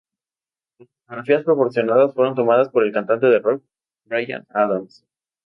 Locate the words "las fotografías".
0.79-1.43